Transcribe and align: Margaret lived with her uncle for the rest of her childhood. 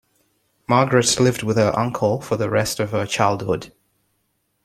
Margaret 0.67 1.19
lived 1.19 1.43
with 1.43 1.57
her 1.57 1.77
uncle 1.77 2.21
for 2.21 2.35
the 2.35 2.49
rest 2.49 2.79
of 2.79 2.89
her 2.89 3.05
childhood. 3.05 3.71